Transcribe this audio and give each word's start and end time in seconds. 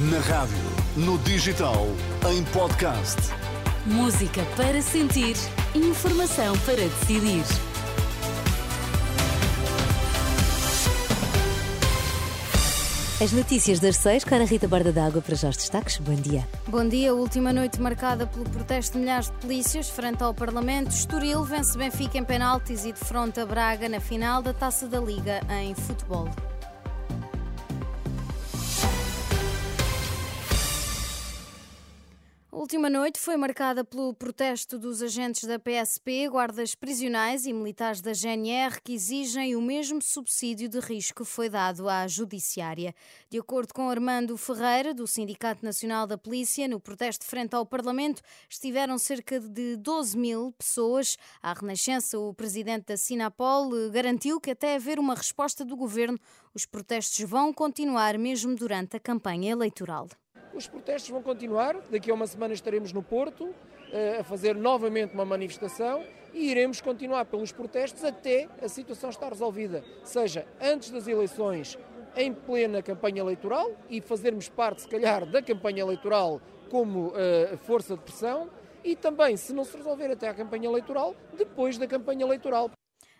Na 0.00 0.20
rádio, 0.20 0.56
no 0.96 1.18
digital, 1.18 1.88
em 2.30 2.44
podcast. 2.52 3.16
Música 3.84 4.44
para 4.56 4.80
sentir, 4.80 5.34
informação 5.74 6.56
para 6.58 6.76
decidir. 6.76 7.42
As 13.20 13.32
notícias 13.32 13.80
das 13.80 13.96
seis, 13.96 14.22
com 14.22 14.36
a 14.36 14.44
Rita 14.44 14.68
Borda 14.68 14.92
d'Água 14.92 15.20
para 15.20 15.34
já 15.34 15.48
os 15.48 15.56
destaques. 15.56 15.98
Bom 15.98 16.14
dia. 16.14 16.46
Bom 16.68 16.88
dia. 16.88 17.12
Última 17.12 17.52
noite 17.52 17.80
marcada 17.80 18.24
pelo 18.24 18.48
protesto 18.48 18.92
de 18.92 19.00
milhares 19.00 19.26
de 19.26 19.36
polícias 19.38 19.90
frente 19.90 20.22
ao 20.22 20.32
Parlamento. 20.32 20.92
Estoril 20.92 21.42
vence 21.42 21.76
Benfica 21.76 22.16
em 22.16 22.24
penaltis 22.24 22.84
e 22.84 22.92
defronta 22.92 23.44
Braga 23.44 23.88
na 23.88 23.98
final 23.98 24.42
da 24.42 24.54
Taça 24.54 24.86
da 24.86 25.00
Liga 25.00 25.40
em 25.50 25.74
futebol. 25.74 26.28
A 32.58 32.60
última 32.60 32.90
noite 32.90 33.20
foi 33.20 33.36
marcada 33.36 33.84
pelo 33.84 34.12
protesto 34.12 34.80
dos 34.80 35.00
agentes 35.00 35.44
da 35.44 35.60
PSP, 35.60 36.28
guardas 36.28 36.74
prisionais 36.74 37.46
e 37.46 37.52
militares 37.52 38.00
da 38.00 38.12
GNR 38.12 38.82
que 38.82 38.94
exigem 38.94 39.54
o 39.54 39.62
mesmo 39.62 40.02
subsídio 40.02 40.68
de 40.68 40.80
risco 40.80 41.22
que 41.22 41.30
foi 41.30 41.48
dado 41.48 41.88
à 41.88 42.08
Judiciária. 42.08 42.92
De 43.30 43.38
acordo 43.38 43.72
com 43.72 43.88
Armando 43.88 44.36
Ferreira, 44.36 44.92
do 44.92 45.06
Sindicato 45.06 45.64
Nacional 45.64 46.04
da 46.04 46.18
Polícia, 46.18 46.66
no 46.66 46.80
protesto 46.80 47.24
frente 47.24 47.54
ao 47.54 47.64
Parlamento 47.64 48.22
estiveram 48.50 48.98
cerca 48.98 49.38
de 49.38 49.76
12 49.76 50.18
mil 50.18 50.52
pessoas. 50.58 51.16
À 51.40 51.52
Renascença, 51.52 52.18
o 52.18 52.34
presidente 52.34 52.86
da 52.86 52.96
Sinapol 52.96 53.70
garantiu 53.92 54.40
que 54.40 54.50
até 54.50 54.74
haver 54.74 54.98
uma 54.98 55.14
resposta 55.14 55.64
do 55.64 55.76
governo, 55.76 56.18
os 56.52 56.66
protestos 56.66 57.20
vão 57.24 57.52
continuar 57.52 58.18
mesmo 58.18 58.56
durante 58.56 58.96
a 58.96 59.00
campanha 59.00 59.52
eleitoral. 59.52 60.08
Os 60.58 60.66
protestos 60.66 61.08
vão 61.08 61.22
continuar. 61.22 61.76
Daqui 61.88 62.10
a 62.10 62.14
uma 62.14 62.26
semana 62.26 62.52
estaremos 62.52 62.92
no 62.92 63.00
Porto 63.00 63.54
eh, 63.92 64.16
a 64.18 64.24
fazer 64.24 64.56
novamente 64.56 65.14
uma 65.14 65.24
manifestação 65.24 66.02
e 66.34 66.50
iremos 66.50 66.80
continuar 66.80 67.26
pelos 67.26 67.52
protestos 67.52 68.02
até 68.02 68.48
a 68.60 68.68
situação 68.68 69.08
estar 69.08 69.28
resolvida, 69.28 69.84
seja 70.02 70.44
antes 70.60 70.90
das 70.90 71.06
eleições, 71.06 71.78
em 72.16 72.34
plena 72.34 72.82
campanha 72.82 73.20
eleitoral 73.20 73.70
e 73.88 74.00
fazermos 74.00 74.48
parte, 74.48 74.82
se 74.82 74.88
calhar, 74.88 75.24
da 75.30 75.40
campanha 75.40 75.82
eleitoral 75.82 76.40
como 76.68 77.10
uh, 77.10 77.56
força 77.58 77.96
de 77.96 78.02
pressão, 78.02 78.50
e 78.82 78.96
também, 78.96 79.36
se 79.36 79.52
não 79.52 79.64
se 79.64 79.76
resolver 79.76 80.10
até 80.10 80.28
a 80.28 80.34
campanha 80.34 80.68
eleitoral, 80.68 81.14
depois 81.36 81.78
da 81.78 81.86
campanha 81.86 82.24
eleitoral. 82.24 82.68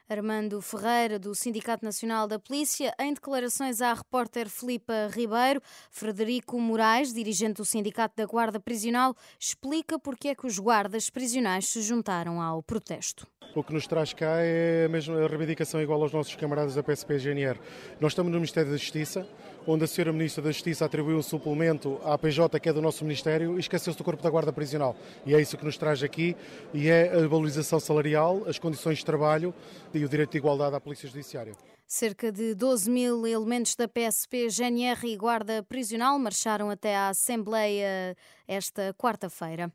Armando 0.09 0.61
Ferreira, 0.63 1.19
do 1.19 1.35
Sindicato 1.35 1.85
Nacional 1.85 2.27
da 2.27 2.39
Polícia, 2.39 2.95
em 2.99 3.13
declarações 3.13 3.83
à 3.83 3.93
repórter 3.93 4.49
Filipa 4.49 5.09
Ribeiro, 5.13 5.61
Frederico 5.91 6.59
Moraes, 6.59 7.13
dirigente 7.13 7.59
do 7.59 7.65
Sindicato 7.65 8.17
da 8.17 8.25
Guarda 8.25 8.59
Prisional, 8.59 9.15
explica 9.39 9.99
porque 9.99 10.29
é 10.29 10.35
que 10.35 10.47
os 10.47 10.59
guardas 10.59 11.11
prisionais 11.11 11.69
se 11.69 11.83
juntaram 11.83 12.41
ao 12.41 12.63
protesto. 12.63 13.27
O 13.55 13.63
que 13.63 13.73
nos 13.73 13.87
traz 13.87 14.13
cá 14.13 14.37
é 14.39 14.87
a 14.87 14.89
mesma 14.89 15.27
reivindicação 15.27 15.81
igual 15.81 16.01
aos 16.03 16.13
nossos 16.13 16.35
camaradas 16.37 16.75
da 16.75 16.83
PSP 16.83 17.15
e 17.15 17.19
GNR. 17.19 17.61
Nós 18.01 18.13
estamos 18.13 18.31
no 18.31 18.39
Ministério 18.39 18.71
da 18.71 18.77
Justiça, 18.77 19.29
onde 19.69 19.85
a 19.85 19.87
Sra. 19.87 20.13
Ministra 20.13 20.43
da 20.43 20.51
Justiça 20.51 20.87
atribuiu 20.87 21.19
um 21.19 21.23
suplemento 21.23 22.01
à 22.03 22.17
PJ, 22.17 22.59
que 22.59 22.71
é 22.71 22.73
do 22.73 22.81
nosso 22.81 23.05
Ministério, 23.05 23.57
e 23.57 23.61
esqueceu-se 23.61 23.99
do 23.99 24.03
Corpo 24.03 24.23
da 24.23 24.31
Guarda 24.31 24.53
Prisional. 24.53 24.97
E 25.27 25.35
é 25.35 25.41
isso 25.41 25.59
que 25.59 25.65
nos 25.65 25.77
traz 25.77 26.03
aqui, 26.03 26.35
e 26.73 26.89
é 26.89 27.15
a 27.15 27.29
valorização 27.29 27.79
salarial, 27.79 28.43
as 28.47 28.59
condições 28.59 28.99
de 28.99 29.05
trabalho 29.05 29.55
e 29.93 30.03
o 30.05 30.09
direito 30.09 30.33
de 30.33 30.39
igualdade 30.39 30.75
à 30.75 30.81
Polícia 30.81 31.07
Judiciária. 31.07 31.53
Cerca 31.87 32.31
de 32.31 32.55
12 32.55 32.91
mil 32.91 33.27
elementos 33.27 33.75
da 33.75 33.89
PSP, 33.89 34.49
GNR 34.51 35.07
e 35.07 35.17
Guarda 35.17 35.63
Prisional 35.63 36.19
marcharam 36.19 36.71
até 36.71 36.95
à 36.95 37.09
Assembleia 37.09 38.15
esta 38.47 38.95
quarta-feira. 38.95 39.73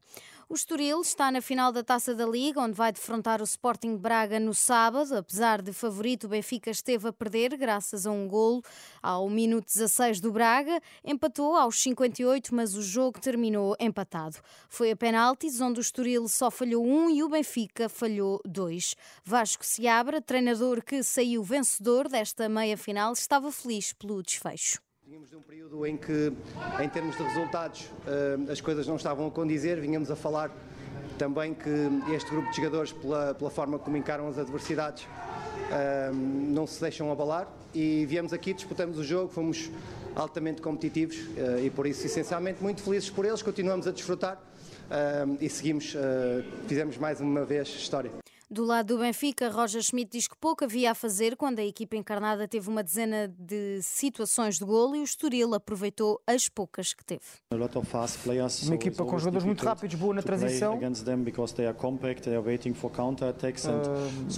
O 0.49 0.55
Estoril 0.55 1.01
está 1.01 1.31
na 1.31 1.41
final 1.41 1.71
da 1.71 1.83
Taça 1.83 2.13
da 2.13 2.27
Liga, 2.27 2.61
onde 2.61 2.73
vai 2.73 2.91
defrontar 2.91 3.41
o 3.41 3.43
Sporting 3.43 3.97
Braga 3.97 4.39
no 4.39 4.53
sábado. 4.53 5.15
Apesar 5.15 5.63
de 5.63 5.73
favorito, 5.73 6.25
o 6.25 6.27
Benfica 6.27 6.69
esteve 6.69 7.07
a 7.07 7.11
perder 7.11 7.57
graças 7.57 8.05
a 8.05 8.11
um 8.11 8.27
golo 8.27 8.61
ao 9.01 9.27
minuto 9.27 9.65
16 9.83 10.21
do 10.21 10.31
Braga. 10.31 10.81
Empatou 11.03 11.57
aos 11.57 11.81
58, 11.81 12.55
mas 12.55 12.75
o 12.75 12.81
jogo 12.81 13.19
terminou 13.19 13.75
empatado. 13.79 14.37
Foi 14.69 14.91
a 14.91 14.95
penaltis, 14.95 15.59
onde 15.59 15.79
o 15.79 15.81
Estoril 15.81 16.27
só 16.29 16.49
falhou 16.49 16.85
um 16.85 17.09
e 17.09 17.21
o 17.21 17.27
Benfica 17.29 17.89
falhou 17.89 18.39
dois. 18.45 18.95
Vasco 19.25 19.65
Seabra, 19.65 20.21
treinador 20.21 20.81
que 20.83 21.03
saiu 21.03 21.43
vencedor 21.43 22.07
desta 22.07 22.47
meia-final, 22.47 23.11
estava 23.11 23.51
feliz 23.51 23.91
pelo 23.91 24.23
desfecho. 24.23 24.81
Vínhamos 25.05 25.29
de 25.29 25.35
um 25.35 25.41
período 25.41 25.85
em 25.85 25.97
que, 25.97 26.31
em 26.81 26.89
termos 26.89 27.17
de 27.17 27.23
resultados, 27.23 27.89
eh, 28.07 28.51
as 28.51 28.61
coisas 28.61 28.87
não 28.87 28.95
estavam 28.95 29.27
a 29.27 29.31
condizer. 29.31 29.81
Vínhamos 29.81 30.09
a 30.09 30.15
falar 30.15 30.49
também 31.17 31.53
que 31.53 31.69
este 32.13 32.31
grupo 32.31 32.49
de 32.49 32.55
jogadores, 32.55 32.93
pela, 32.93 33.35
pela 33.35 33.49
forma 33.49 33.77
como 33.77 33.97
encaram 33.97 34.27
as 34.29 34.37
adversidades, 34.37 35.05
não 36.13 36.67
se 36.67 36.79
deixam 36.81 37.11
abalar. 37.11 37.47
E 37.73 38.05
viemos 38.05 38.33
aqui, 38.33 38.53
disputamos 38.53 38.97
o 38.97 39.03
jogo, 39.03 39.29
fomos 39.29 39.71
altamente 40.15 40.61
competitivos 40.61 41.17
eh, 41.35 41.65
e, 41.65 41.69
por 41.69 41.87
isso, 41.87 42.05
essencialmente, 42.05 42.61
muito 42.61 42.81
felizes 42.83 43.09
por 43.09 43.25
eles. 43.25 43.41
Continuamos 43.41 43.87
a 43.87 43.91
desfrutar 43.91 44.39
e 45.39 45.49
seguimos, 45.49 45.95
fizemos 46.67 46.97
mais 46.97 47.19
uma 47.19 47.43
vez 47.43 47.67
história. 47.67 48.11
Do 48.53 48.63
lado 48.65 48.95
do 48.95 48.99
Benfica, 48.99 49.49
Roger 49.49 49.81
Schmidt 49.81 50.11
diz 50.11 50.27
que 50.27 50.37
pouco 50.37 50.63
havia 50.63 50.91
a 50.91 50.93
fazer 50.93 51.35
quando 51.35 51.57
a 51.57 51.63
equipa 51.63 51.95
encarnada 51.95 52.47
teve 52.47 52.69
uma 52.69 52.83
dezena 52.83 53.27
de 53.35 53.79
situações 53.81 54.59
de 54.59 54.63
golo 54.63 54.95
e 54.95 54.99
o 54.99 55.03
Estoril 55.03 55.55
aproveitou 55.55 56.21
as 56.27 56.47
poucas 56.49 56.93
que 56.93 57.03
teve. 57.03 57.23
Uma 58.67 58.75
equipa 58.75 59.03
com 59.03 59.17
jogadores 59.17 59.43
muito 59.43 59.65
rápidos, 59.65 59.95
boa 59.95 60.13
na 60.13 60.21
transição. 60.21 60.77
Uh, 63.71 64.29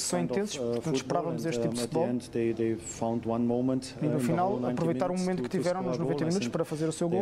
são 0.00 0.18
intensos, 0.34 0.56
portanto 0.74 0.96
esperávamos 0.96 1.46
este 1.46 1.60
tipo 1.60 1.74
de 1.74 1.80
futebol. 1.82 2.06
E 4.02 4.06
no 4.08 4.18
final 4.18 4.58
aproveitaram 4.72 5.14
o 5.14 5.18
momento 5.18 5.42
que 5.44 5.48
tiveram 5.48 5.80
nos 5.82 5.96
90 5.98 6.24
minutos 6.24 6.48
para 6.48 6.64
fazer 6.64 6.88
o 6.88 6.92
seu 6.92 7.08
gol. 7.08 7.20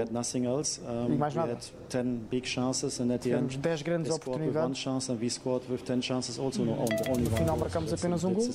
E 1.11 1.17
mais 1.17 1.35
nada. 1.35 1.53
Tivemos 3.37 3.57
10 3.57 3.83
grandes 3.83 4.11
oportunidades. 4.17 4.79
No 7.21 7.37
final 7.37 7.57
marcamos 7.57 7.93
apenas 7.93 8.25
um 8.25 8.33
gol 8.33 8.49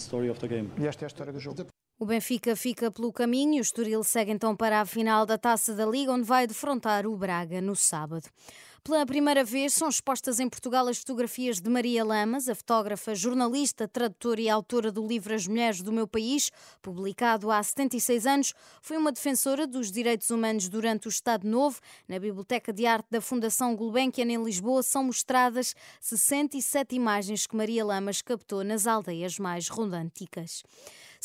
e 0.78 0.88
esta 0.88 1.04
é 1.04 1.06
a 1.06 1.08
história 1.08 1.34
do 1.34 1.40
jogo. 1.40 1.66
O 1.98 2.06
Benfica 2.06 2.56
fica 2.58 2.92
pelo 2.92 3.14
caminho, 3.14 3.60
o 3.60 3.62
Estoril 3.62 4.04
segue 4.04 4.32
então 4.32 4.54
para 4.54 4.82
a 4.82 4.86
final 4.86 5.26
da 5.26 5.38
Taça 5.38 5.74
da 5.74 5.86
Liga, 5.86 6.12
onde 6.12 6.24
vai 6.24 6.46
defrontar 6.46 7.08
o 7.08 7.16
Braga 7.16 7.62
no 7.62 7.74
sábado. 7.74 8.28
Pela 8.86 9.04
primeira 9.04 9.44
vez 9.44 9.74
são 9.74 9.90
expostas 9.90 10.40
em 10.40 10.48
Portugal 10.48 10.88
as 10.88 11.00
fotografias 11.00 11.60
de 11.60 11.68
Maria 11.68 12.06
Lamas, 12.06 12.48
a 12.48 12.54
fotógrafa, 12.54 13.16
jornalista, 13.16 13.88
tradutora 13.88 14.40
e 14.40 14.48
autora 14.48 14.92
do 14.92 15.04
livro 15.08 15.34
As 15.34 15.48
Mulheres 15.48 15.82
do 15.82 15.92
Meu 15.92 16.08
País, 16.08 16.52
publicado 16.84 17.50
há 17.50 17.64
76 17.64 18.28
anos. 18.28 18.54
Foi 18.84 18.96
uma 18.96 19.12
defensora 19.12 19.66
dos 19.66 19.92
direitos 19.92 20.30
humanos 20.30 20.70
durante 20.70 21.08
o 21.08 21.10
Estado 21.10 21.48
Novo. 21.48 21.80
Na 22.08 22.20
Biblioteca 22.20 22.72
de 22.72 22.86
Arte 22.86 23.08
da 23.10 23.22
Fundação 23.22 23.76
Gulbenkian, 23.76 24.32
em 24.32 24.44
Lisboa, 24.44 24.84
são 24.84 25.06
mostradas 25.06 25.74
67 26.00 26.96
imagens 26.96 27.48
que 27.48 27.56
Maria 27.56 27.84
Lamas 27.84 28.22
captou 28.22 28.64
nas 28.64 28.86
aldeias 28.86 29.40
mais 29.40 29.68
romanticas. 29.68 30.62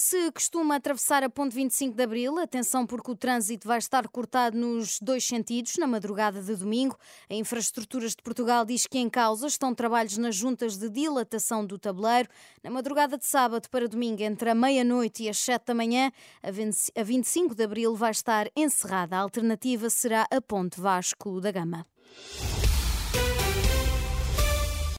Se 0.02 0.32
costuma 0.32 0.76
atravessar 0.76 1.22
a 1.22 1.28
ponte 1.28 1.54
25 1.54 1.94
de 1.94 2.02
Abril, 2.02 2.38
atenção 2.38 2.86
porque 2.86 3.10
o 3.10 3.14
trânsito 3.14 3.68
vai 3.68 3.76
estar 3.76 4.08
cortado 4.08 4.56
nos 4.56 4.98
dois 4.98 5.22
sentidos 5.22 5.76
na 5.76 5.86
madrugada 5.86 6.40
de 6.40 6.56
domingo. 6.56 6.96
A 7.28 7.34
Infraestruturas 7.50 8.12
de 8.14 8.22
Portugal 8.22 8.64
diz 8.64 8.86
que 8.86 8.96
em 8.96 9.10
causa 9.10 9.48
estão 9.48 9.74
trabalhos 9.74 10.16
nas 10.16 10.36
juntas 10.36 10.76
de 10.76 10.88
dilatação 10.88 11.66
do 11.66 11.80
tabuleiro. 11.80 12.28
Na 12.62 12.70
madrugada 12.70 13.18
de 13.18 13.26
sábado 13.26 13.68
para 13.68 13.88
domingo, 13.88 14.22
entre 14.22 14.50
a 14.50 14.54
meia-noite 14.54 15.24
e 15.24 15.28
as 15.28 15.38
7 15.38 15.64
da 15.66 15.74
manhã, 15.74 16.12
a 16.44 17.02
25 17.02 17.56
de 17.56 17.64
Abril 17.64 17.96
vai 17.96 18.12
estar 18.12 18.48
encerrada. 18.54 19.16
A 19.16 19.18
alternativa 19.22 19.90
será 19.90 20.28
a 20.30 20.40
ponte 20.40 20.80
Vasco 20.80 21.40
da 21.40 21.50
Gama. 21.50 21.84